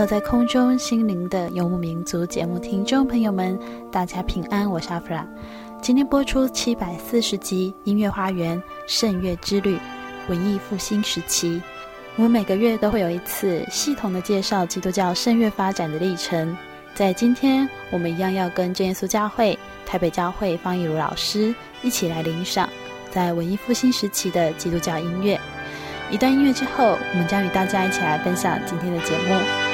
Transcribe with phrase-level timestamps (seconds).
[0.00, 3.60] 坐在空中，心灵的游牧民族节目听众朋友们，
[3.92, 5.28] 大家平安，我是阿弗拉。
[5.82, 9.76] 今天播出七百四十集《音乐花园圣乐之旅》
[10.26, 11.60] 文艺复兴时期。
[12.16, 16.56] 我们每个月都会有一次系统的介绍基督教圣乐发展的历程。
[16.94, 22.66] 在今天，我们一样要跟真耶稣教会台北教会方义儒老师一起来领赏
[23.10, 25.38] 在文艺复兴时期的基督教音乐。
[26.10, 29.69] 一段音乐之后，我们将与大家一起来分享今天的节目。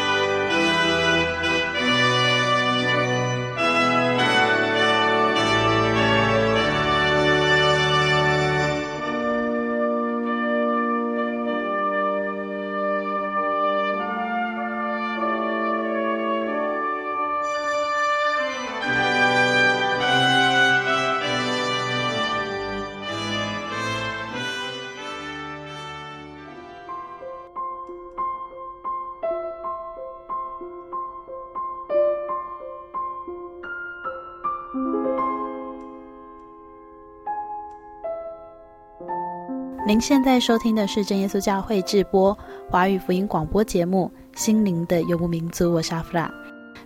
[39.87, 42.37] 您现在收听的是真耶稣教会制播
[42.69, 46.29] 华语福音广播节目《心灵的游牧民族》，我是阿弗拉。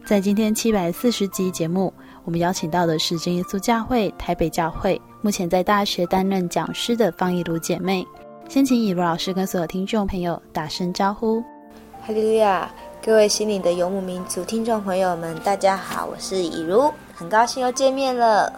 [0.05, 1.91] 在今天七百四十集节目，
[2.25, 8.07] 我们邀请到的是真耶稣教会台北教会目前在大学担任讲师的方义儒姐妹。
[8.51, 11.41] 先请义儒老师跟所有听众朋友打声招呼。
[12.03, 12.71] 哈利路亚！
[13.03, 18.53] 各位心灵的游牧民族听众朋友们，大家好，我是以如，很高兴又见面了。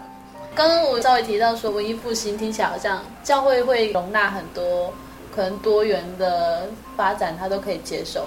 [0.54, 4.92] 刚刚我稍微提到说，文艺复兴听起来好像教会会容纳很多
[5.34, 8.26] 可能多元的发展，他都可以接受，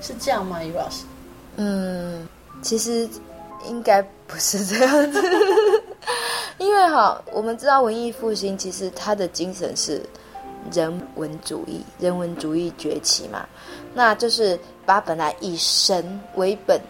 [0.00, 1.04] 是这样吗，义儒老师？
[1.56, 2.26] 嗯，
[2.62, 3.08] 其实
[3.68, 5.22] 应该不是这样子，
[6.56, 10.02] 因为哈，我们知道文艺复兴其实它的精神是
[10.72, 13.46] 人文主义，人文主义崛起嘛，
[13.92, 16.80] 那就是把本来以神为本，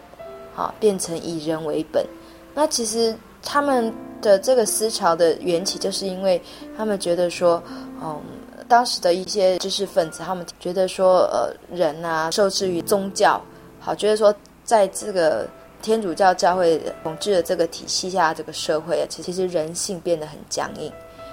[0.54, 2.06] 好变成以人为本，
[2.54, 3.94] 那其实他们。
[4.22, 6.40] 的这个思潮的缘起，就是因为
[6.76, 7.62] 他们觉得说，
[8.02, 8.20] 嗯，
[8.66, 13.40] 当时的一些知识分子，他们觉得说，呃，人啊，受制于宗教，
[13.78, 14.34] 好，觉得说，
[14.64, 15.46] 在这个
[15.82, 20.90] 天主教教会统治的这个体系下，这个社会啊，其其实人性变得很僵硬，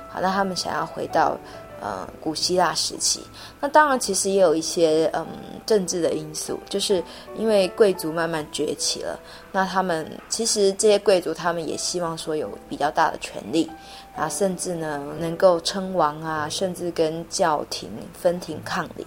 [0.09, 1.37] 好，那他们想要回到。
[1.83, 3.19] 呃，古希腊时期，
[3.59, 5.27] 那当然其实也有一些嗯
[5.65, 7.03] 政治的因素，就是
[7.37, 9.19] 因为贵族慢慢崛起了，
[9.51, 13.69] 那他们其实这些贵族他们也希望说有比较大的权力，
[14.15, 19.05] 啊，甚至呢能够称王啊，甚至跟教廷分庭抗礼。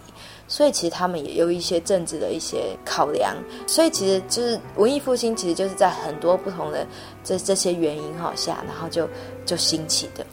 [0.48, 3.34] 所以其实他们也有一些政治的一些考量，
[3.66, 6.86] 所以其实就是文艺复兴，其实就是在很多不同的
[7.24, 9.08] 这这些原因哈下，然后就
[9.46, 10.24] 就兴起的。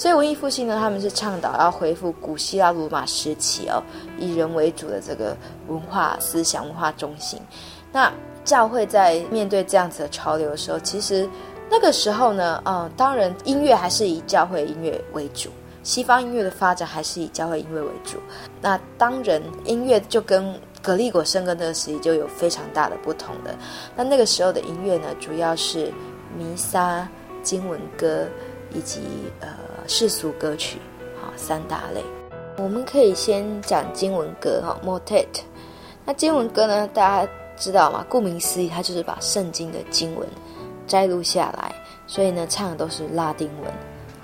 [0.00, 3.82] 所以文艺复兴呢，他们是倡导要恢复古希腊罗马时期哦，
[4.18, 5.36] 以人为主的这个
[5.68, 7.38] 文化思想文化中心。
[7.92, 8.10] 那
[8.42, 11.28] 教会在面对这样子的潮流的时候，其实
[11.70, 15.50] 那个时候呢，嗯，当然音乐还是以教会音乐为主。
[15.82, 18.16] 西方音乐的发展还是以教会音乐为主，
[18.62, 23.54] 那当然音乐就跟葛利果圣歌那个时期就有非常大的不同的。
[23.94, 25.92] 那那个时候的音乐呢，主要是
[26.38, 27.06] 弥撒、
[27.42, 28.26] 经文歌
[28.72, 29.02] 以及
[29.40, 29.48] 呃
[29.90, 30.78] 世俗歌曲，
[31.20, 32.00] 好三大类。
[32.58, 35.26] 我们可以先讲经文歌哈，Motet。
[36.04, 38.06] 那经文歌呢，大家知道吗？
[38.08, 40.24] 顾名思义，它就是把圣经的经文
[40.86, 41.74] 摘录下来，
[42.06, 43.68] 所以呢，唱的都是拉丁文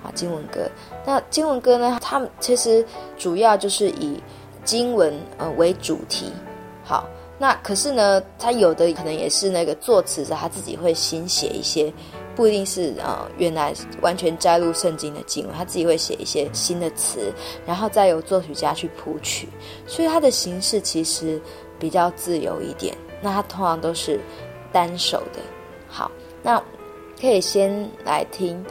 [0.04, 0.70] 啊，经文歌。
[1.04, 2.86] 那经文歌呢，他们其实
[3.18, 4.22] 主要就是以
[4.64, 6.32] 经文呃为主题。
[6.84, 7.08] 好，
[7.38, 11.92] 那可是呢，他有的可能也是那个作词者他自己会新写一些。
[12.36, 17.32] 不一定是呃原来完全摘录圣经的经文，他自己会写一些新的词，
[17.66, 19.48] 然后再由作曲家去谱曲，
[19.86, 21.40] 所以它的形式其实
[21.78, 22.94] 比较自由一点。
[23.22, 24.20] 那它通常都是
[24.70, 25.40] 单首的。
[25.88, 26.10] 好，
[26.42, 26.62] 那
[27.18, 28.62] 可以先来听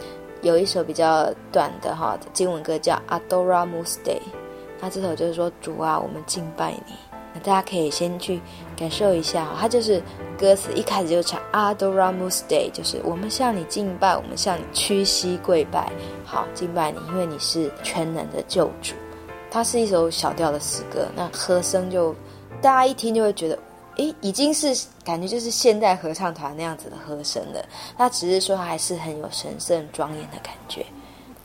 [0.44, 4.22] 有一首比较短的哈经文歌叫 Adoramus Dei，
[4.80, 6.94] 那这首就是说主啊，我们敬拜你。
[7.34, 8.40] 那大家可以先去
[8.76, 10.02] 感受一下，它就是
[10.38, 15.92] 歌词一开始就唱 Adoramus Dei，就是我们向你敬拜，我们向你屈膝跪拜，
[16.26, 18.94] 好敬拜你，因为你是全能的救主。
[19.50, 22.14] 它是一首小调的诗歌，那和声就
[22.62, 23.58] 大家一听就会觉得，
[23.96, 27.66] 诶，已经是感觉就是现代合唱团那样子的和声了。
[27.98, 30.86] 那只是说还是很有神圣庄严的感觉。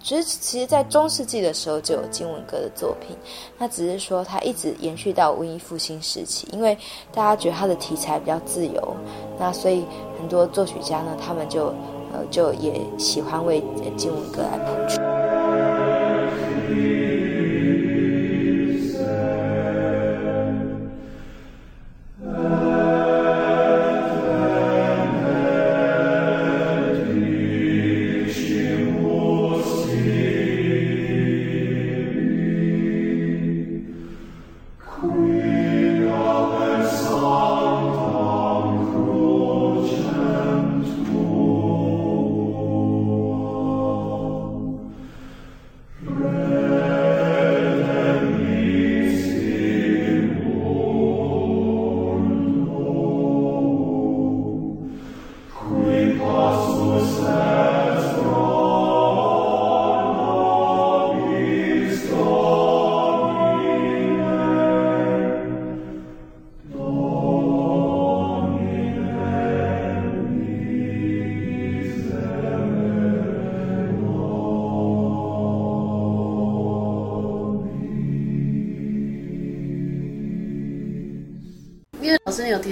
[0.02, 3.16] 其实，其实，在中世纪的时候就有经文歌的作品，
[3.58, 6.76] 那只是说它一直延续到文艺复兴时期，因为
[7.12, 8.96] 大家觉得它的题材比较自由，
[9.38, 9.84] 那所以
[10.18, 11.66] 很多作曲家呢，他们就
[12.12, 13.62] 呃就也喜欢为
[13.96, 15.09] 经文歌来谱曲。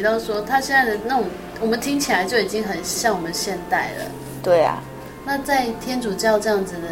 [0.08, 1.24] 到说，他现在的那种，
[1.60, 4.04] 我们听起来就已经很像我们现代了。
[4.42, 4.82] 对啊，
[5.26, 6.88] 那在天主教这样子的，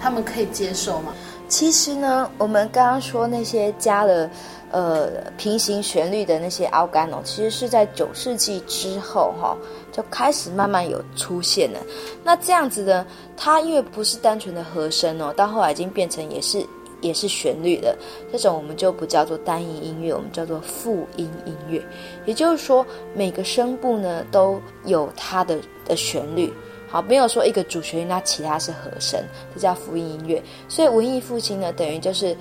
[0.00, 1.14] 他们可以接受吗？
[1.46, 4.28] 其实呢，我们刚刚说那些加了
[4.72, 9.56] 呃平行旋律的那些 organo，其实是在九世纪之后哈、哦，
[9.92, 11.78] 就开始慢慢有出现了。
[12.24, 16.66] 那这样子的，它因为不是单纯的和声哦，到后来已经变成也是。
[17.06, 17.96] 也是旋律的
[18.32, 21.82] 这种，我们就不叫做单音音乐，我们叫做复音音乐。
[22.24, 26.52] 也就是说，每个声部呢都有它的的旋律，
[26.88, 29.22] 好，没有说一个主旋律，那其他是和声，
[29.54, 30.42] 这叫复音音乐。
[30.68, 32.36] 所以文艺复兴呢，等于就是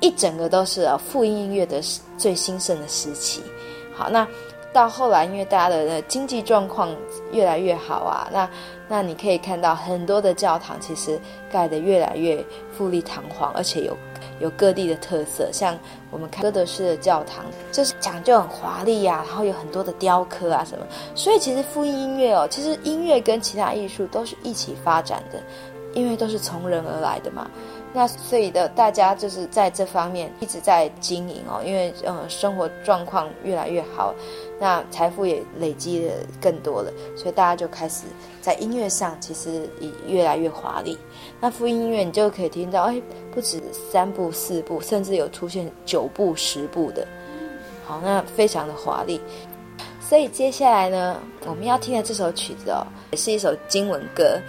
[0.00, 1.80] 一整个都是啊复音音乐的
[2.16, 3.42] 最兴盛的时期。
[3.94, 4.26] 好，那
[4.72, 6.94] 到后来，因为大家的经济状况
[7.32, 8.48] 越来越好啊，那
[8.86, 11.18] 那你可以看到很多的教堂其实
[11.50, 12.44] 盖得越来越
[12.76, 13.96] 富丽堂皇，而且有
[14.40, 15.48] 有各地的特色。
[15.52, 15.78] 像
[16.10, 20.86] 我们看哥德式的教堂，就是讲究很华丽呀，然后有很多的雕刻啊什么。
[21.14, 25.40] 所以其实复音音乐哦，其实音乐跟其他艺术都是一起发展的，
[25.94, 27.50] 因为都是从人而来的嘛。
[27.90, 34.14] 那所以的大家就是在这方面一直在经营哦，因为呃生活状况越来越好，
[34.60, 38.04] 那财富也累积的更多了，所以大家就开始
[38.42, 40.98] 在音乐上其实也越来越华丽。
[41.40, 43.00] 那复音乐你就可以听到，哎，
[43.32, 47.06] 不止三部四部，甚至有出现九部十部的，
[47.84, 49.20] 好，那非常的华丽。
[50.00, 54.40] 所以接下来呢，我们要听的这首曲子哦，也是一首经文歌。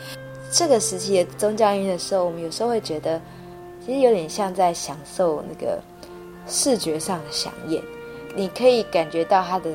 [0.52, 3.22] 这个时期的宗教音乐的时候，我们有时候会觉得，
[3.86, 5.80] 其实有点像在享受那个
[6.48, 7.84] 视觉上的饗宴。
[8.36, 9.70] 你可以感觉到它的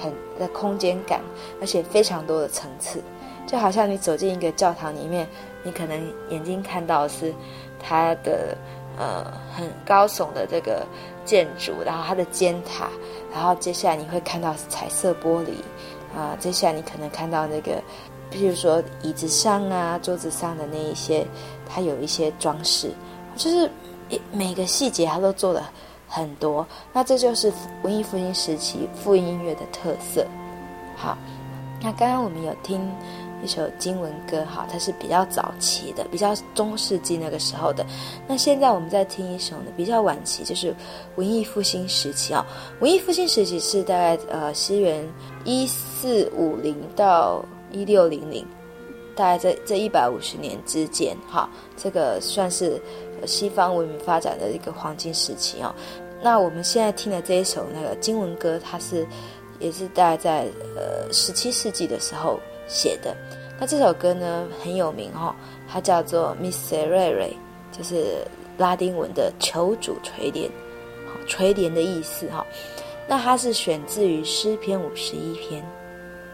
[0.00, 1.20] 很的空间感，
[1.60, 3.02] 而且非常多的层次，
[3.48, 5.26] 就好像你走进一个教堂里面，
[5.64, 7.34] 你可能眼睛看到的是
[7.82, 8.56] 它的
[8.96, 9.24] 呃
[9.56, 10.86] 很高耸的这个
[11.24, 12.88] 建筑，然后它的尖塔，
[13.32, 15.54] 然后接下来你会看到彩色玻璃
[16.16, 17.82] 啊、接下来你可能看到那个。
[18.30, 21.26] 比如说椅子上啊、桌子上的那一些，
[21.66, 22.92] 它有一些装饰，
[23.36, 23.70] 就是
[24.30, 25.70] 每个细节它都做了
[26.06, 26.66] 很多。
[26.92, 27.50] 那这就是
[27.82, 30.26] 文艺复兴时期复音乐的特色。
[30.94, 31.16] 好，
[31.80, 32.86] 那刚刚我们有听
[33.42, 37.84] 一首经文歌，哈，它是比较早期的，比较中世纪那个时候的。
[38.26, 40.74] 那现在我们在听一首呢，比较晚期，就是
[41.16, 42.44] 文艺复兴时期啊。
[42.80, 45.06] 文艺复兴时期是大概呃西元
[45.44, 48.44] 一四五零到一六零零，
[49.14, 52.80] 大概在这一百五十年之间，哈，这个算是
[53.26, 55.74] 西方文明发展的一个黄金时期啊。
[56.20, 59.06] 那我们现在听的这一首那个经文歌，它是
[59.60, 63.16] 也是大概在呃十七世纪的时候写的。
[63.58, 65.34] 那这首歌呢很有名、哦，
[65.68, 67.32] 它叫做 Miserere，
[67.72, 68.24] 就是
[68.56, 70.48] 拉丁文的求主垂怜，
[71.26, 72.46] 垂怜的意思哈、哦。
[73.08, 75.64] 那它是选自于诗篇五十一篇。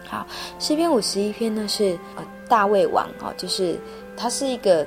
[0.07, 0.27] 好，
[0.59, 3.75] 诗篇五十一篇呢是呃大卫王、哦，就是
[4.15, 4.85] 他是一个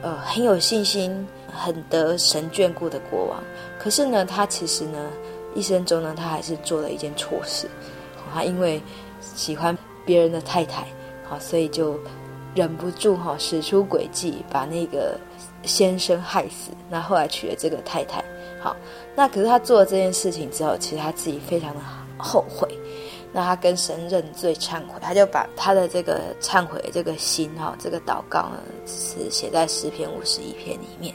[0.00, 3.42] 呃很有信心、很得神眷顾的国王。
[3.78, 5.10] 可是呢，他其实呢
[5.54, 7.68] 一生中呢，他还是做了一件错事。
[8.32, 8.80] 他因为
[9.20, 10.86] 喜欢别人的太太。
[11.26, 11.98] 好，所以就
[12.54, 15.18] 忍不住哈，使出诡计，把那个
[15.62, 16.70] 先生害死。
[16.90, 18.22] 那后来娶了这个太太。
[18.60, 18.76] 好，
[19.16, 21.80] 那可是他做了这件事情之后，其实他自己非常的
[22.18, 22.68] 后悔。
[23.32, 31.14] 那他跟神认罪忏悔，他就把他的这个忏悔这个心哈，这个祷告呢，是写在诗篇五十一篇里面。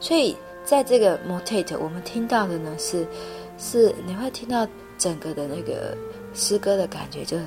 [0.00, 3.06] 所以在这个 motet，我们听到的呢是
[3.56, 4.66] 是你会听到
[4.98, 5.96] 整个的那个
[6.34, 7.38] 诗歌的感觉，就。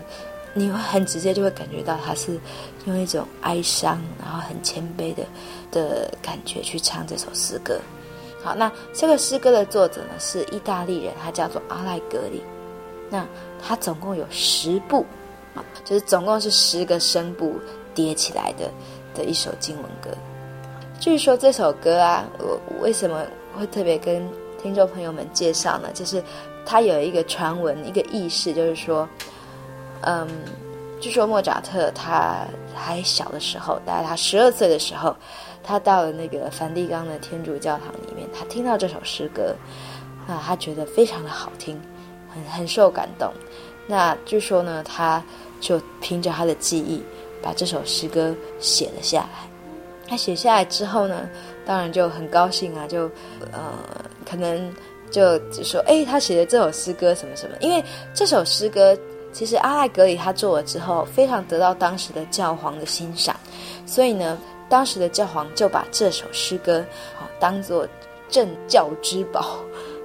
[0.58, 2.40] 你会很直接就会感觉到他是
[2.86, 5.24] 用一种哀伤，然后很谦卑的
[5.72, 7.80] 的感觉去唱这首诗歌。
[8.44, 12.42] 好，那这个诗歌的作者呢是意大利人，他叫做阿赖格里。
[13.08, 13.24] 那
[13.62, 15.06] 他总共有十部，
[15.54, 17.54] 啊，就是总共是十个声部
[17.94, 18.72] 叠起来的
[19.14, 20.10] 的一首经文歌。
[21.00, 23.24] 据说这首歌啊，我为什么
[23.56, 24.28] 会特别跟
[24.60, 25.90] 听众朋友们介绍呢？
[25.94, 26.24] 就是
[26.66, 29.08] 它有一个传闻，一个意识，就是说。
[30.01, 30.27] 嗯，
[31.00, 35.16] 据说莫扎特他还小的时候，大概他十二岁的时候，
[35.63, 39.56] 他到了那个梵蒂冈的天主教堂里面，他听到这首诗歌，
[40.27, 41.80] 啊，他觉得非常的好听，
[42.34, 43.32] 很很受感动。
[43.88, 45.24] 那据说呢，他
[45.60, 47.01] 就凭着他的记忆，
[47.42, 49.50] 把这首诗歌写了下来。
[50.08, 51.27] 他写下来之后呢，
[51.66, 53.10] 当然就很高兴啊，就
[53.51, 53.74] 呃，
[54.30, 54.74] 可能
[55.12, 58.98] 就就说，哎，他写的这首诗歌什么什么，因为这首诗歌。
[59.38, 63.36] 其实阿赖格里他做了之后，非常得到当时的教皇的欣赏，
[63.86, 64.36] 所以呢，
[64.67, 66.79] 当时的教皇就把这首诗歌
[67.20, 67.88] 啊当做
[68.32, 69.60] 镇教之宝，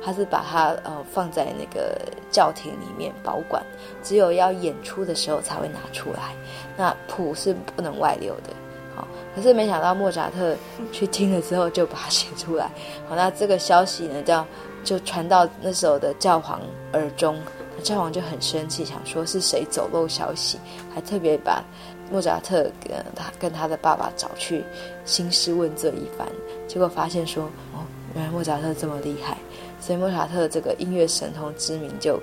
[0.04, 1.98] 他是把它呃放在那个
[2.30, 3.64] 教廷里面保管，
[4.02, 6.36] 只有要演出的时候才会拿出来，
[6.76, 8.50] 那谱是不能外流的。
[8.94, 10.54] 好，可是没想到莫扎特
[10.92, 12.70] 去听了之后就把它写出来，
[13.08, 14.46] 好，那这个消息呢，叫
[14.84, 16.60] 就传到那时候的教皇
[16.92, 17.34] 耳中。
[17.82, 20.58] 教皇就很生气，想说是谁走漏消息，
[20.94, 21.62] 还特别把
[22.10, 24.64] 莫扎特跟他跟他的爸爸找去
[25.04, 26.28] 兴师问罪一番，
[26.68, 27.84] 结果发现说，哦，
[28.14, 29.36] 原来莫扎特这么厉害，
[29.80, 32.20] 所以莫扎特这个音乐神童之名就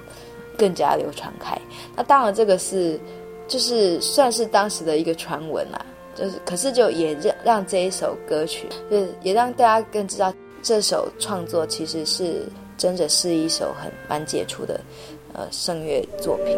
[0.58, 1.60] 更加流传开。
[1.96, 3.00] 那当然，这个是
[3.48, 5.86] 就是算是当时的一个传闻啦，
[6.16, 12.46] 就是可是就也让让这一首歌曲，就是也让大家更知道这首创作其实是
[12.78, 14.80] 真的是一首很蛮杰出的。
[15.40, 16.58] 呃，圣乐作品。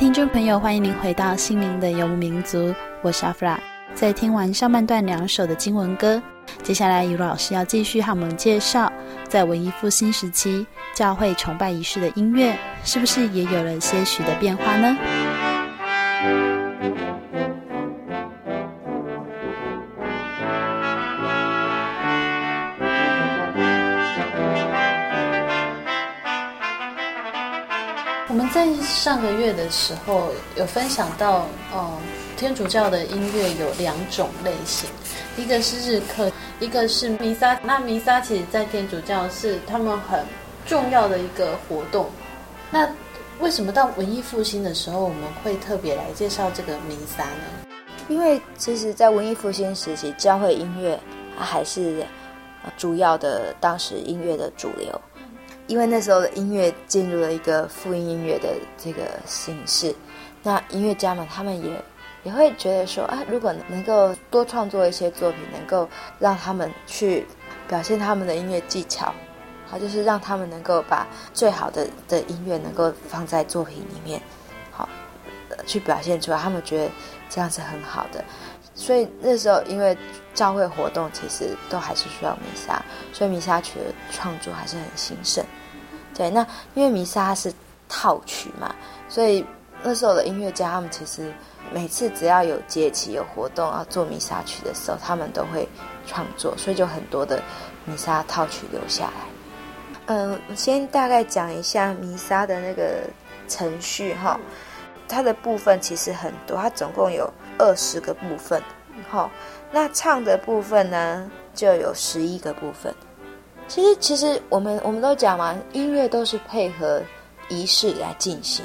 [0.00, 3.60] 听众朋友，欢迎您回到心灵的游牧民族，我是阿弗拉。
[3.92, 6.20] 在听完上半段两首的经文歌，
[6.62, 8.90] 接下来雨露老师要继续和我们介绍，
[9.28, 14.96] 在文艺复兴时期教会崇拜仪式的音乐，是不是也有了些许的变化呢？
[28.52, 31.98] 在上个月的时候有分享到，嗯，
[32.36, 34.90] 天主教的音乐有两种类型，
[35.36, 37.56] 一个是日课，一个是弥撒。
[37.62, 40.24] 那弥撒其实，在天主教是他们很
[40.66, 42.10] 重要的一个活动。
[42.72, 42.88] 那
[43.38, 47.68] 为什么到文艺复兴的时候，我们会特别来介绍这个弥撒呢？
[48.08, 50.98] 因为其实，在文艺复兴时期，教会音乐
[51.38, 52.04] 还是
[52.76, 55.00] 主要的当时音乐的主流。
[55.70, 59.94] 因为那时候的音乐进入了一个复音音乐的这个形式，
[60.42, 61.70] 那音乐家们他们也
[62.24, 67.24] 也会觉得说啊，如果能够多创作一些作品，能够让他们去
[67.68, 69.14] 表现他们的音乐技巧，
[69.64, 74.20] 好，就是让他们能够把最好的的音乐能够放在作品里面，
[74.72, 74.88] 好，
[75.66, 76.90] 去表现出来，他们觉得
[77.28, 78.24] 这样是很好的。
[78.74, 79.96] 所以那时候，因为
[80.34, 85.44] 教会活动其实都还是需要弥撒，所以弥撒曲的创作还是很兴盛。
[86.20, 87.50] 对，那因为弥撒是
[87.88, 88.74] 套曲嘛，
[89.08, 89.42] 所以
[89.82, 91.32] 那时候的音乐家他们其实
[91.72, 95.66] 每次只要有节期有活动要做弥撒曲的时候，他们都会
[96.06, 97.42] 创作，所以就很多的
[97.86, 100.12] 弥撒套曲留下来。
[100.14, 103.08] 嗯，先大概讲一下弥撒的那个
[103.48, 104.38] 程序哈，
[105.08, 108.62] 它的部分其实很多，它总共有二十个部分，
[109.10, 109.30] 哈，
[109.72, 112.94] 那唱的部分呢就有十一个部分。
[113.70, 117.00] 其实，其实我们我们都讲嘛，音乐都是配合
[117.48, 118.64] 仪式来进行，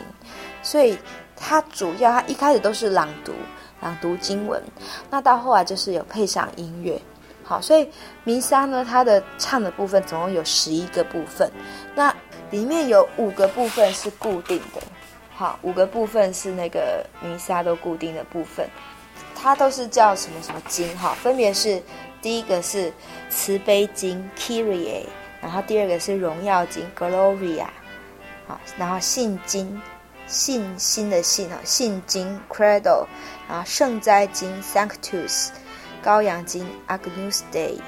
[0.63, 0.97] 所以
[1.35, 3.31] 它主要它一开始都是朗读，
[3.81, 4.59] 朗读经文，
[5.11, 6.99] 那到后来就是有配上音乐。
[7.43, 7.87] 好，所以
[8.23, 11.47] 弥撒呢，它的唱的部分总共有十一个部分，
[11.93, 12.11] 那
[12.49, 14.81] 里面有五个部分是固定的，
[15.35, 18.23] 好，五个部分是那个弥撒都固定的。
[18.23, 18.67] 部分，
[19.35, 20.97] 它都是叫什么什么经。
[20.97, 21.79] 哈，分别是
[22.25, 22.91] 第一个是
[23.29, 25.03] 慈悲经 Kyrie，
[25.39, 27.67] 然后第二个是荣耀经 Gloria，
[28.47, 29.79] 好，然后信经
[30.25, 33.05] 信心的信啊，信经 Credo，
[33.47, 35.49] 然后圣斋经 Sanctus。
[36.03, 37.79] 羔羊经 Agnus Dei，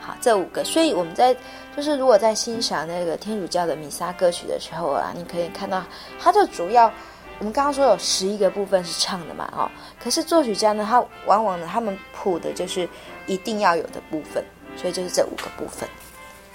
[0.00, 1.36] 好，这五个，所以我们在
[1.76, 5.84] 就是如果在欣赏那个天主教的弥撒歌曲的时候啊，你可以看到
[6.20, 6.92] 它的主要，
[7.38, 9.70] 我们刚刚说有十一个部分是唱的嘛，哦，
[10.02, 12.88] 可是作曲家呢，他往往呢，他们谱的就是
[13.28, 14.42] 一定要有的部分，
[14.76, 15.88] 所以就是这五个部分。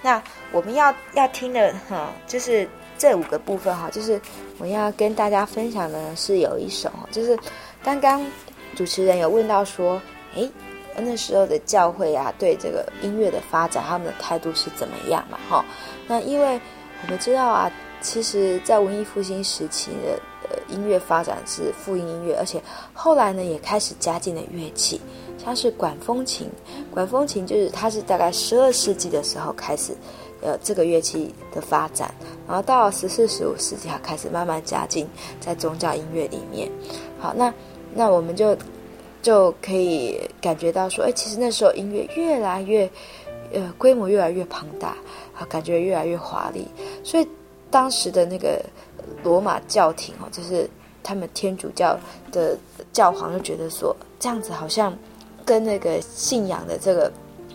[0.02, 4.20] 那我们要要听的哈，就是这五个部分哈，就是
[4.58, 7.40] 我要跟大家分享的是有一首，就是
[7.82, 8.26] 刚刚
[8.76, 10.02] 主持人有问到说，
[10.36, 10.52] 诶。
[10.96, 15.40] 那时候的教会啊，对这个音乐的发展，他们的态度是怎么样嘛？
[15.50, 15.66] 哈，
[16.08, 16.62] 那因为
[17.02, 22.62] 我们知道啊，其实，在文艺复兴时期的呃音乐发展是复音音乐，而且
[22.94, 25.02] 后来呢，也开始加进了乐器，
[25.44, 26.50] 像是管风琴。
[26.92, 29.94] 管风琴就是它是大概十二世纪的时候开始，
[30.42, 32.14] 呃，这个乐器的发展，
[32.48, 35.08] 然后到十四、十五世纪，它开始慢慢加进
[35.40, 36.70] 在宗教音乐里面。
[37.20, 37.54] 好，那
[37.94, 38.56] 那我们就。
[39.24, 42.92] 就可以感觉到说，哎，其实那时候音乐越来越，
[43.54, 44.98] 呃，规模越来越庞大，
[45.34, 46.68] 啊，感觉越来越华丽。
[47.06, 47.26] 所以
[47.72, 48.62] 当时的那个
[49.24, 50.70] 罗马教廷哦，就是
[51.02, 51.98] 他们天主教
[52.34, 52.58] 的
[52.92, 54.94] 教皇就觉得说，这样子好像
[55.46, 57.12] 跟那个信仰的这个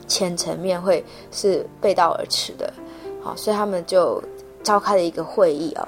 [0.06, 2.72] 浅层面会是背道而驰的，
[3.22, 4.22] 好，所以他们就
[4.62, 5.86] 召开了一个会议哦，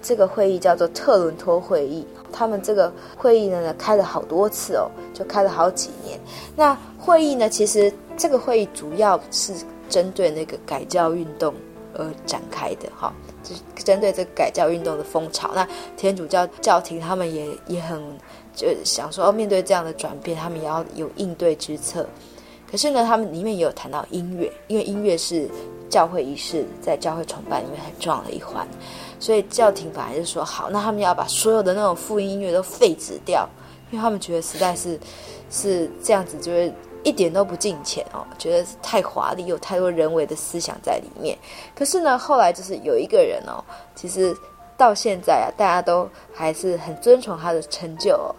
[0.00, 2.06] 这个会议叫做特伦托会议。
[2.32, 6.18] 他们这个会议呢，开了好多次哦，就开了好几年。
[6.56, 9.52] 那会议呢，其实这个会议主要是
[9.88, 11.54] 针对那个改教运动
[11.94, 13.12] 而展开的，哈，
[13.42, 15.50] 就是针对这个改教运动的风潮。
[15.54, 18.02] 那天主教教廷他们也也很
[18.54, 22.06] 就想说，面对这样的转变，他们也要有应对之策。
[22.70, 25.48] 可是呢，他们里面也有谈到音乐，因为音乐是
[25.90, 28.66] 教会仪式在教会崇拜里面很重要的一环。
[29.20, 33.48] 所以教廷本来就说好，那他们要把所有的那种复音音乐都废止掉，
[33.90, 34.98] 因为他们觉得实在是
[35.50, 36.72] 是这样子，就是
[37.04, 41.36] 一点都不敬钱哦，觉得太华丽，有太多人为的思想在里面。
[41.74, 43.62] 可是呢，后来就是有一个人哦，
[43.94, 44.34] 其实
[44.82, 48.34] 到现在啊，大家都还是很尊崇他的成就哦。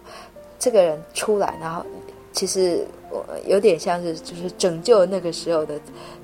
[0.59, 1.85] 这个人出来，然后
[2.31, 5.79] 其实我有点像是就是拯救那个时候的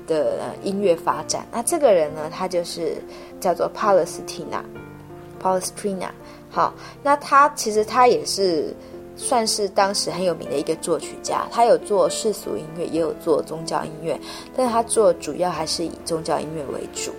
[0.05, 1.47] 的音乐发展。
[1.51, 2.95] 那这个人呢，他就是。
[3.39, 6.09] 叫做 Palestrina，Palestrina。
[6.51, 8.75] 好，那他其实他也是
[9.15, 14.19] 算是当时很有名的一个作曲家，他有做世俗音乐，也有做宗教音乐，
[14.57, 17.13] 但是他做主要还是以宗教音乐为主。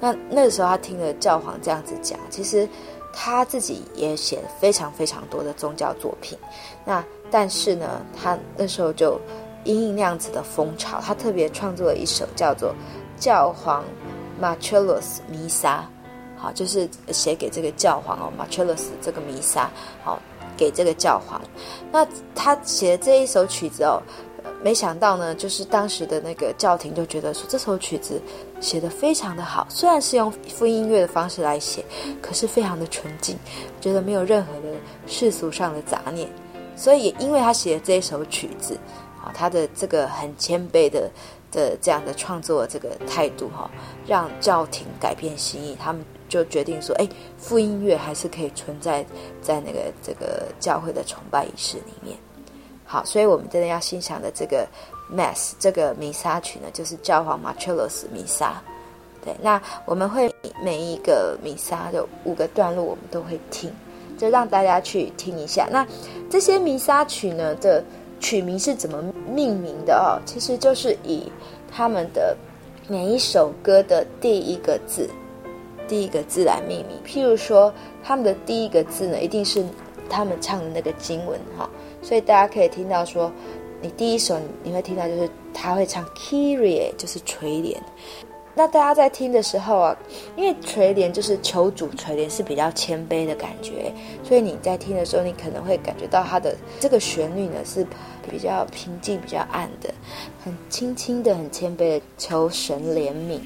[0.00, 2.68] 那那个时候他听了教皇这样子讲，其实
[3.12, 6.38] 他自己也写非常非常多的宗教作品。
[6.84, 9.20] 那但是呢，他那时候就
[9.64, 12.70] 因应那样子的风潮，他特别创作了一首叫做
[13.22, 13.82] 《教皇》。
[14.40, 15.86] Marcellus 弥撒，
[16.34, 19.70] 好，就是写给这个教皇哦，Marcellus 这个弥撒，
[20.02, 20.18] 好，
[20.56, 21.38] 给这个教皇。
[21.92, 24.00] 那他写的这一首曲子哦，
[24.62, 28.18] 没想到呢，就是当时的那个教廷就觉得说，这首曲子
[28.60, 31.84] 写得非常的好，虽然是用复音乐的方式来写，
[32.20, 33.36] 可是非常的纯净，
[33.80, 36.28] 觉得没有任何的世俗上的杂念。
[36.76, 38.78] 所以也因为他写的这一首曲子，
[39.22, 41.10] 啊，他的这个很谦卑的。
[41.52, 43.68] 的这样的创作这个态度哈，
[44.06, 49.04] 让教廷改变心意，他们就决定说，哎，复音乐还是可以存在
[49.42, 52.16] 在那个这个教会的崇拜仪式里面。
[52.84, 54.64] 好，所以我们真的要欣赏的这个
[55.10, 58.62] Mass 这个弥撒曲呢，就是教皇 Marcellus 弥撒。
[59.24, 63.70] 对，那我们会每一个弥撒的五个段落，我们都会听，
[64.16, 65.68] 就让大家去听一下。
[65.70, 65.86] 那
[66.30, 67.82] 这些弥撒曲呢的。
[68.22, 70.20] 曲名是怎么命名的哦？
[70.26, 71.32] 其实就是以
[71.72, 72.36] 他们的
[72.86, 75.08] 每一首歌的第一个字，
[75.88, 76.98] 第一个字来命名。
[77.02, 77.72] 譬如说，
[78.04, 79.64] 他们的第一个字呢，一定是
[80.10, 81.66] 他们唱的那个经文哈。
[82.02, 83.32] 所以大家可以听到说，
[83.82, 87.76] 你第一首你会听到就是他会唱 Kyrie，就是垂怜。
[88.52, 89.96] 那大家在听的时候啊，
[90.36, 93.92] 因为垂怜就是求主垂怜是比较谦卑的感觉，
[94.24, 97.86] 所以你在听的时候，你可能会感觉到它的这个旋律呢是
[98.28, 99.88] 比较平静、比较暗的，
[100.44, 103.40] 很轻轻的、很谦卑的求神怜悯。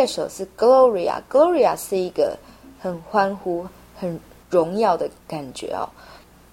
[0.00, 2.34] 这首是 Gloria，Gloria 是一个
[2.80, 5.86] 很欢呼、很荣耀的感觉哦。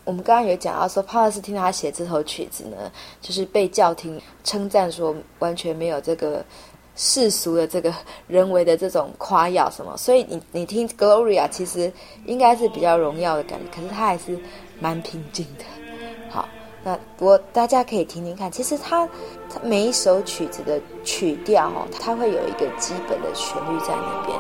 [0.04, 6.44] 我们刚刚有讲到说，帕拉斯听他写这首曲子呢，就是被教廷称赞说完全没有这个
[6.98, 7.94] 世俗的这个
[8.28, 11.90] 人为的这种夸耀什么，所以你你听 Gloria 其实
[12.26, 14.38] 应该是比较荣耀的感觉，可是他还是
[14.82, 15.64] 蛮平静的。
[16.30, 16.50] 好。
[16.88, 19.06] 那我大家可以听听看，其实它
[19.50, 24.40] 它每一首曲子的曲调哦，它会有一个基本的旋律在那边。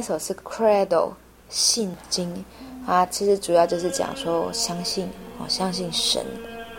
[0.00, 1.08] 这首是《Credo》
[1.50, 2.42] 信经，
[2.86, 5.06] 啊，其实主要就是讲说相信
[5.38, 6.24] 我，相信神，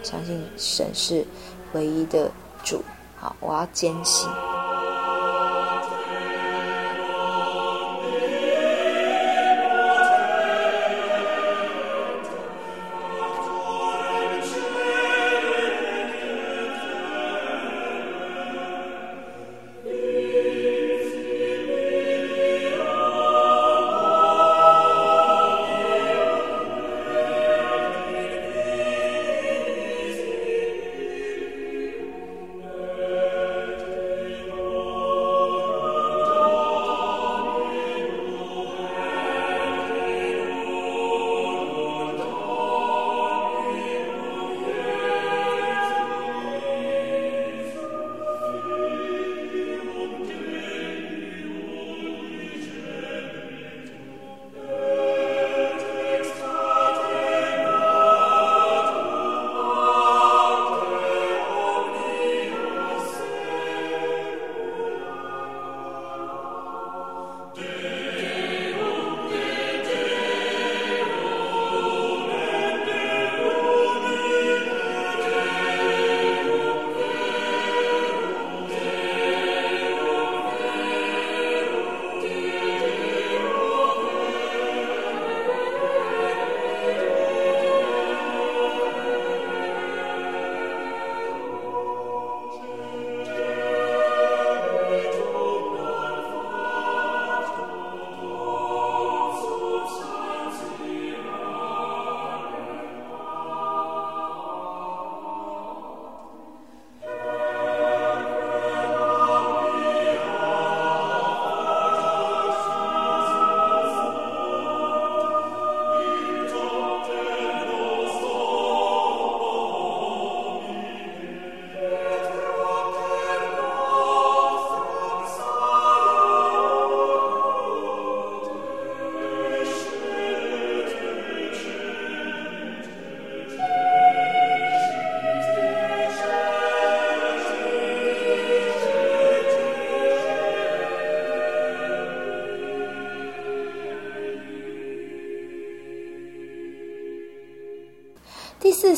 [0.02, 1.24] 相信神是
[1.74, 2.32] 唯一的
[2.64, 2.82] 主。
[3.16, 4.28] 好，我要坚信。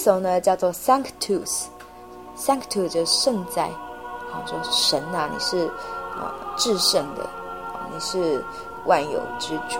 [0.03, 3.69] 首呢叫做 Sanctus，Sanctus 就是圣哉，
[4.29, 5.65] 好，说神呐，你是
[6.17, 7.25] 啊至圣的，
[7.93, 8.43] 你是
[8.85, 9.79] 万有之主。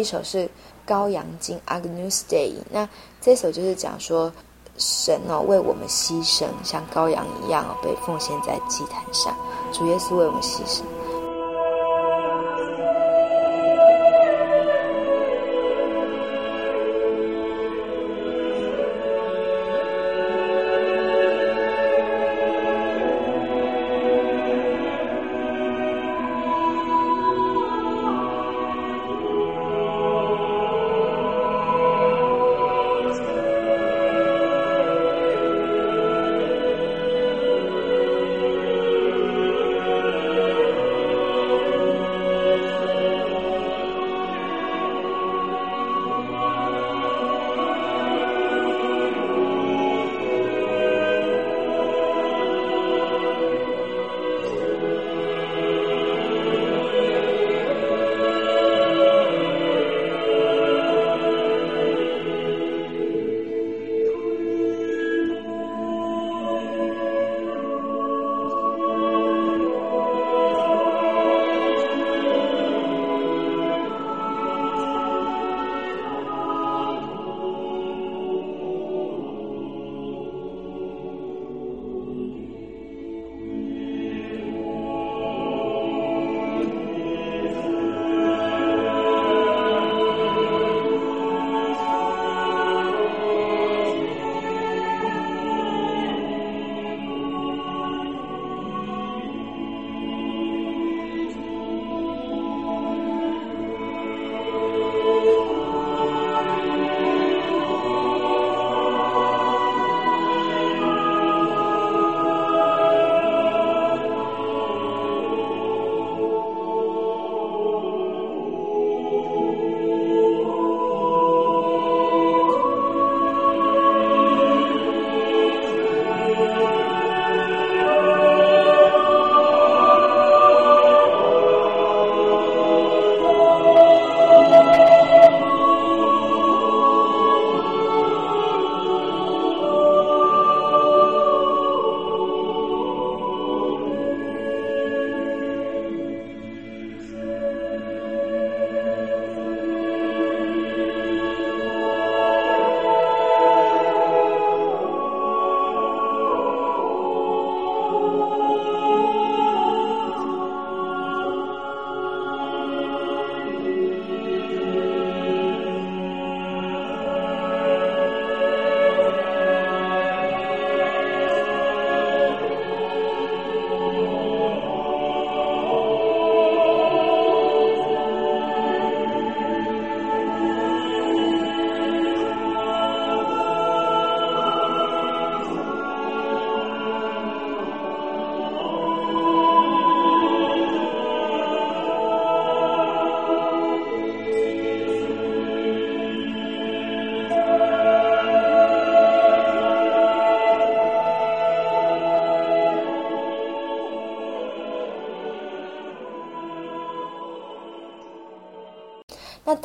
[0.00, 0.38] 一首是
[0.86, 2.54] 《羔羊经》（Agnus Dei）。
[2.70, 2.88] 那
[3.20, 4.32] 这首就是讲说，
[4.78, 9.36] 神哦为我们牺牲，像羔羊一样哦被奉献在祭坛上，
[9.72, 10.82] 主耶稣为我们牺牲。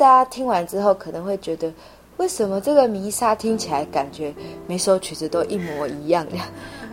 [0.06, 1.68] 大家听完之后可能会觉得，
[2.16, 4.32] 为什么这个弥撒听起来感觉
[4.68, 6.36] 每首曲子都一模一样的？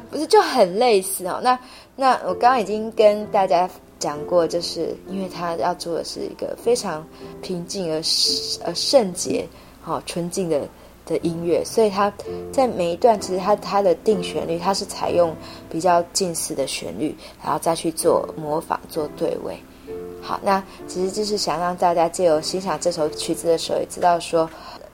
[0.10, 1.40] 不是就很类似哦？
[1.46, 1.60] 那
[1.96, 7.06] 那我刚刚已经跟大家讲过，就是因为他要做的是一个非常
[7.40, 8.02] 平静而
[8.66, 9.48] 呃圣洁、
[9.80, 10.68] 好纯净的。
[11.06, 12.10] 的音乐，所以他
[12.50, 15.36] 在每一段，其实他他的定旋律，他是采用
[15.70, 19.60] 比较近似的旋律，然后再去做模仿、做对位。
[20.24, 24.50] 好，那其实就是想让大家借由欣赏这首曲子的时候，也知道说，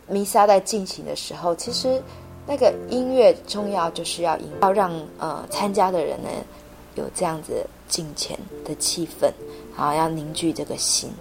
[0.08, 2.02] 弥撒在进行的时候，其实
[2.48, 6.30] 那个音乐重要就是要引，要让呃参加的人呢
[6.96, 9.32] 有这样子敬虔的气氛，
[9.78, 11.12] 然后要凝聚这个心。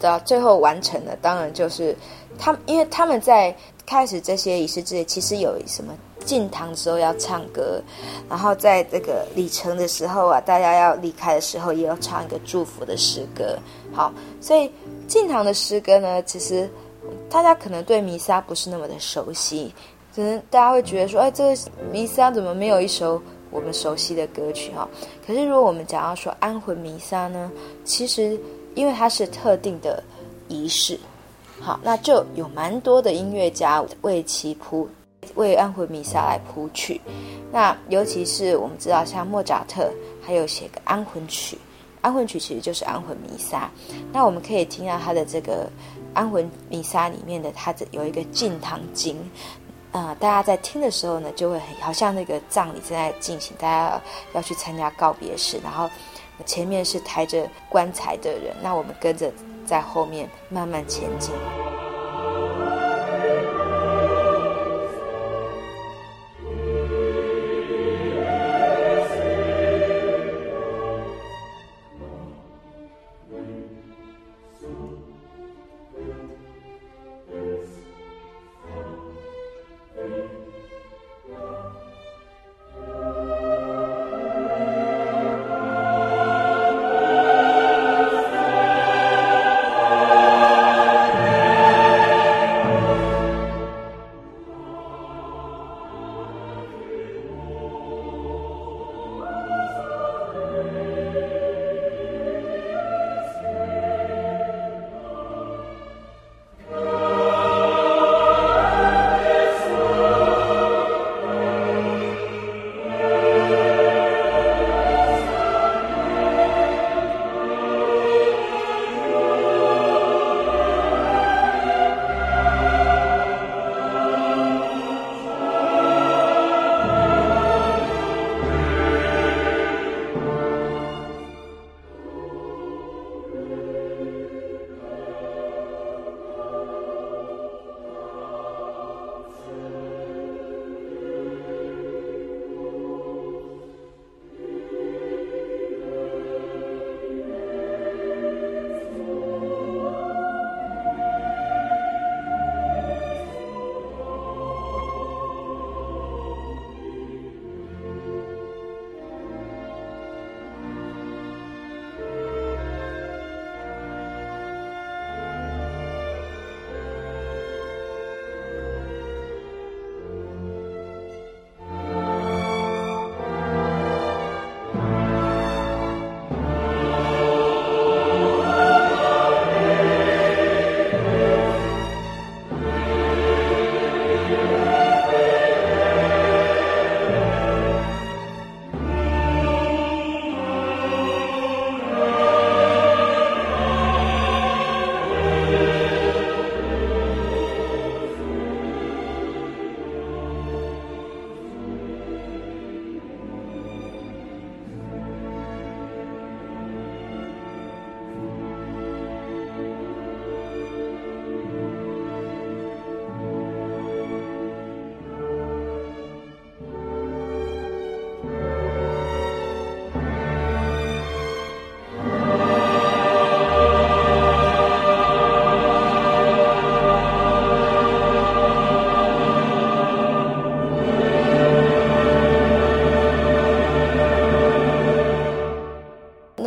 [0.00, 1.94] 到最后完成的，当然就是
[2.38, 3.54] 他，因为他们在。
[3.84, 5.92] 开始这些仪式之前，其实有什么
[6.22, 7.82] 进堂的时候要唱歌，
[8.28, 13.58] 然后在这个礼成的时候啊，大家要离开的时候也要唱一个祝福的诗歌。
[13.92, 14.70] 好，所以
[15.06, 16.68] 进堂的诗歌呢，其实
[17.28, 19.72] 大家可能对弥撒不是那么的熟悉，
[20.14, 21.56] 可能大家会觉得说，哎，这个
[21.90, 23.20] 弥撒怎么没有一首
[23.50, 24.88] 我们熟悉的歌曲哈？
[25.26, 27.50] 可是如果我们讲到说安魂弥撒呢，
[27.84, 28.40] 其实
[28.74, 30.02] 因为它是特定的
[30.48, 30.98] 仪式。
[31.60, 34.88] 好，那就有蛮多的音乐家为其谱，
[35.34, 37.00] 为安魂弥撒来谱曲。
[37.50, 41.58] 那尤其是我们知道，像莫扎特，还有写个安魂曲。
[42.00, 43.70] 安魂曲其实就是安魂弥撒。
[44.12, 45.70] 那我们可以听到他的这个
[46.14, 49.16] 安魂弥撒里面的，他的有一个进堂经。
[49.92, 54.00] 啊、呃，大家在听的时候呢，就会很好像那个葬礼正在进行，大家
[54.32, 55.88] 要去参加告别式，然后
[56.46, 59.32] 前面是抬着棺材的人，那我们跟着。
[59.64, 61.32] 在后面慢慢前进。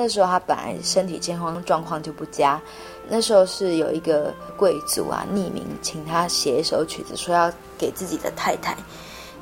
[0.06, 2.62] 那时候他本来身体健康状况就不佳，
[3.10, 8.78] 那时候是有一个贵族啊匿名请他写一首曲子，说要给自己的太太。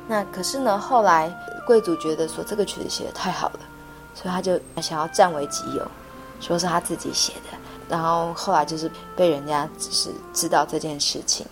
[0.08, 1.30] 那可是呢，后来
[1.66, 3.60] 贵族觉得说这个曲子写的太好了，
[4.14, 5.86] 所以他就想要占为己有，
[6.40, 7.58] 说是他自己写的。
[7.86, 11.46] 然后后来就是被人家只是知道这件事情，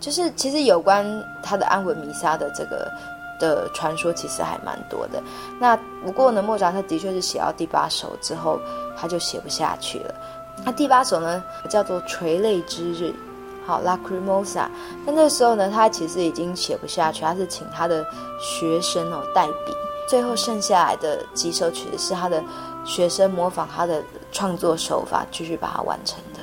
[0.00, 1.04] 就是其实有关
[1.42, 2.90] 他的安魂弥撒的这个
[3.38, 5.22] 的传说其实还蛮多的。
[5.58, 8.58] 那不过呢，莫扎特的确是写到第八首之后，
[8.96, 10.14] 他就写不下去了。
[10.64, 13.14] 那第八首呢，叫做垂泪之日，
[13.66, 14.66] 好，Lacrimosa。
[15.04, 18.04] 那那时候呢，他其实已经写不下去，他是请他的
[18.40, 19.72] 学生哦代笔。
[20.08, 22.40] 最后剩下来的几首曲子是他的
[22.84, 26.40] 学生模仿他的创作手法，继续把它完成的。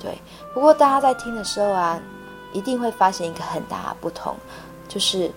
[0.00, 0.16] 对，
[0.54, 2.00] 不过大家在听的时候啊，
[2.52, 4.36] 一定会发现一个很大的不同，
[4.88, 5.28] 就是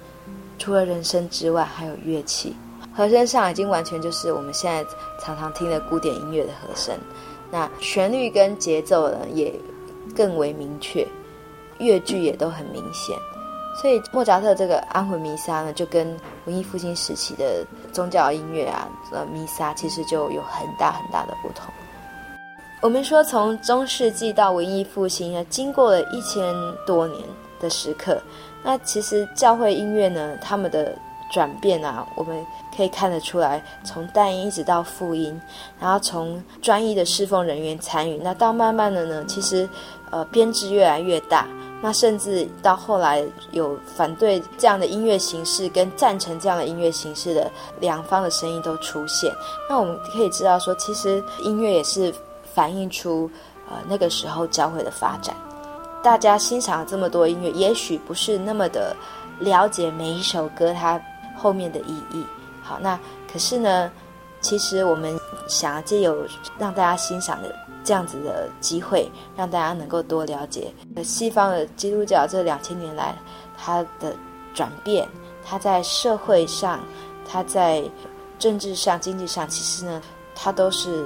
[0.64, 2.56] 除了人声之外，还有乐器。
[2.96, 4.90] 和声上已经完全就是我们现在
[5.20, 6.98] 常常听的古典音乐的和声。
[7.52, 9.54] 那旋律跟节奏呢，也
[10.16, 11.06] 更为明确，
[11.80, 13.14] 乐句也都很明显。
[13.82, 21.66] 所以莫扎特这个安魂弥撒呢，就跟文艺复兴时期的宗教音乐啊，呃，弥撒其实就有很大很大的不同。
[22.82, 26.56] 我们说从中世纪到文艺复兴呢，经过了一千
[26.86, 27.22] 多年
[27.60, 28.22] 的时刻，
[28.64, 30.96] 那其实教会音乐呢，他们的
[31.32, 32.46] 转变啊，我们
[32.76, 35.40] 可以看得出来，从单音一直到复音，
[35.80, 39.68] 然后从专一的侍奉人员参与，那到慢慢的呢，其实
[40.12, 41.46] 呃编制越来越大。
[41.82, 47.52] 那甚至到后来有反对这样的音乐形式跟赞成这样的音乐形式的
[47.82, 49.30] 两方的声音都出现。
[49.70, 52.14] 那我们可以知道说，其实音乐也是
[52.54, 53.30] 反映出
[53.70, 55.36] 呃那个时候教会的发展。
[56.04, 58.96] 大家欣赏这么多音乐，也许不是那么的
[59.40, 61.02] 了解每一首歌它
[61.36, 62.24] 后面的意义。
[62.62, 63.00] 好，那
[63.32, 63.90] 可是呢，
[64.42, 66.28] 其实我们想要借由
[66.60, 67.56] 让大家欣赏的。
[67.86, 70.74] 这样子的机会，让大家能够多了解
[71.04, 73.14] 西方的基督教这两千年来
[73.58, 74.16] 它的
[74.54, 75.06] 转变，
[75.44, 76.80] 它在社会上，
[77.30, 77.84] 它在
[78.40, 80.02] 政治上、经济上，其实呢，
[80.34, 81.06] 它都是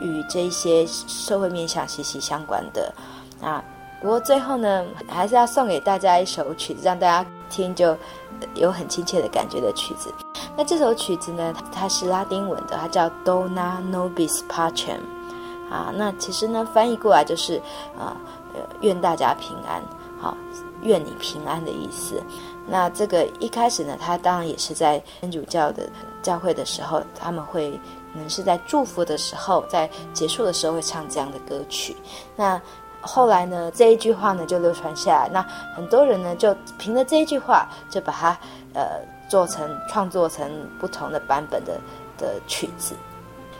[0.00, 2.92] 与这些社会面向息息相关的
[3.40, 3.62] 啊。
[4.00, 7.96] 不过最后呢，还是要送给大家一首曲子，让大家听就
[8.54, 10.12] 有很亲切的感觉的曲子。
[10.56, 15.00] 那这首曲子呢，它是拉丁文的，它叫 Dona nobis pacem。
[15.70, 17.62] 啊，那其实呢，翻译过来就是
[17.96, 18.16] 啊，
[18.80, 19.80] 愿大家平安，
[20.18, 20.36] 好，
[20.82, 22.20] 愿你平安的意思。
[22.66, 25.88] 那这个一开始呢，他当然也是在天主教的
[26.22, 27.70] 教会的时候，他们会
[28.12, 31.96] 可能是在祝福的时候，在结束的时候会唱这样的歌曲。
[32.34, 32.60] 那
[33.00, 35.42] 后来呢，这一句话呢就流传下来，那
[35.74, 38.36] 很多人呢就凭着这一句话，就把它
[38.74, 41.80] 呃做成创作成不同的版本的
[42.18, 42.94] 的曲子。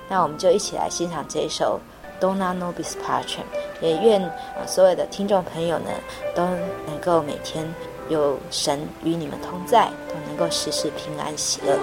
[0.09, 1.80] 那我们就一起来欣赏这一首。
[2.20, 3.41] Dona nobis pacem，
[3.80, 4.20] 也愿
[4.55, 5.91] 呃所有的听众朋友呢，
[6.34, 6.45] 都
[6.86, 7.66] 能够每天
[8.11, 11.78] 有神与你们同在，都能够时时平安喜乐。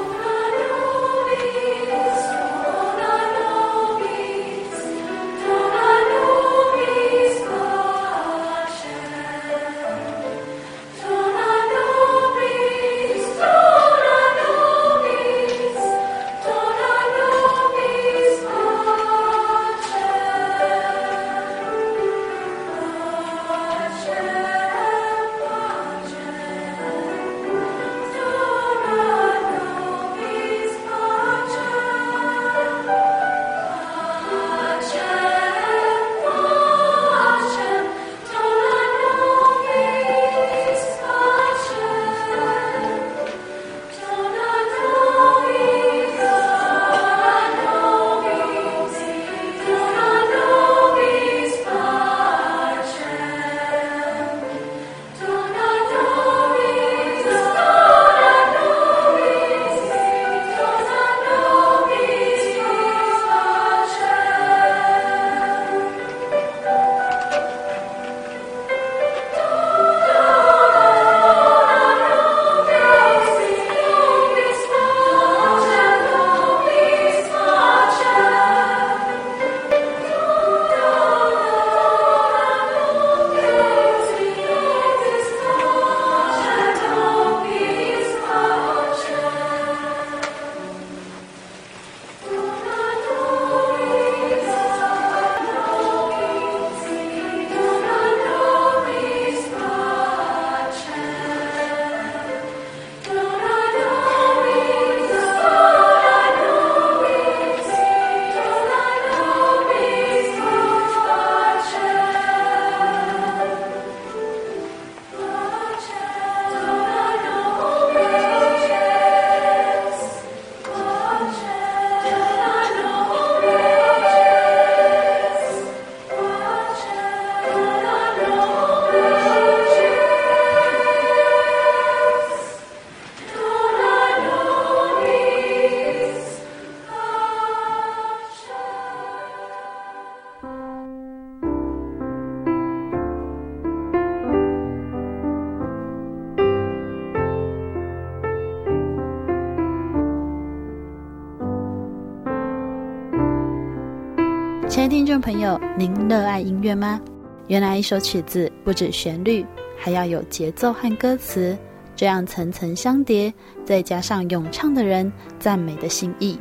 [155.78, 157.00] 您热爱音乐吗？
[157.46, 159.46] 原来一首曲子不止旋律，
[159.78, 161.56] 还要有节奏和歌词，
[161.96, 163.32] 这样层层相叠，
[163.64, 166.40] 再加上咏唱的人赞美的心意，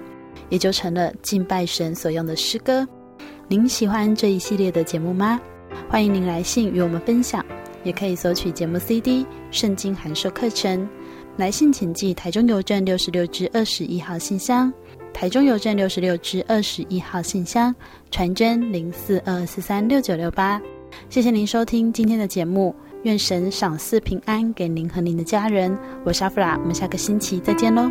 [0.48, 2.88] 也就成了敬拜神所用的诗歌。
[3.46, 5.38] 您喜欢这一系列的节目吗？
[5.86, 7.44] 欢迎您来信与我们分享，
[7.84, 10.80] 也可以索取节目 CD《圣经函授课程》。
[11.36, 14.72] 来信请寄台中邮政六十六支二十一号信箱，
[15.16, 17.74] 台中邮政六十六支二十一号信箱，
[18.10, 20.60] 传真零四二四三六九六八。
[21.08, 25.74] 谢谢您收听今天的节目，愿神赏赐平安给您和您的家人。
[26.04, 27.90] 我是阿弗拉，我们下个星期再见喽。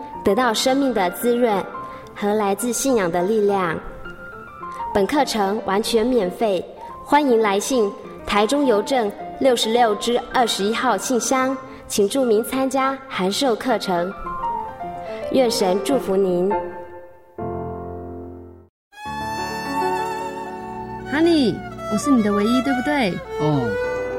[0.23, 1.63] 得到生命的滋润
[2.15, 3.77] 和来自信仰的力量。
[4.93, 6.63] 本课程完全免费，
[7.03, 7.91] 欢迎来信
[8.25, 11.55] 台中邮政六十六至二十一号信箱，
[11.87, 14.13] 请注明参加函授课程。
[15.31, 16.51] 愿神祝福您。
[21.11, 21.55] Honey，
[21.91, 23.13] 我是你的唯一，对不对？
[23.39, 23.69] 哦。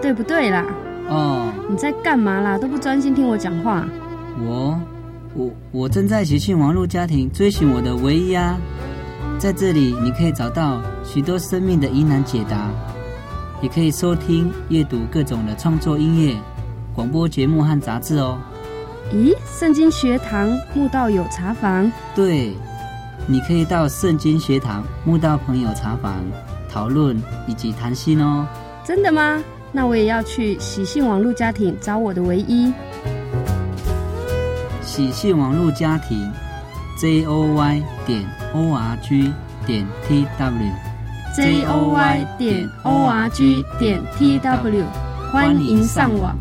[0.01, 0.65] 对不对啦？
[1.09, 1.53] 哦。
[1.69, 2.59] 你在干嘛啦？
[2.59, 3.85] 都不专心听我讲话。
[4.41, 4.81] 我。
[5.35, 8.59] 我我正在喜讯网络家庭追寻我的唯一啊，
[9.39, 12.71] 在这里你可以找到许多生命的疑难解答，
[13.63, 16.37] 也可以收听、阅读各种的创作音乐、
[16.95, 18.39] 广播节目和杂志哦。
[19.13, 21.91] 咦，圣经学堂慕道友茶房？
[22.15, 22.53] 对，
[23.27, 26.23] 你可以到圣经学堂慕道朋友茶房
[26.71, 27.17] 讨论
[27.49, 28.47] 以及谈心哦。
[28.85, 29.43] 真的吗？
[29.73, 32.71] 那我也要去喜讯网络家庭找我的唯一。
[34.95, 36.31] 喜讯网络家庭
[37.01, 38.23] ，j o y 点
[38.53, 39.33] o r g
[39.65, 44.85] 点 t w，j o y 点 o r g 点 t w，
[45.33, 46.37] 欢迎上网。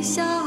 [0.00, 0.37] 走在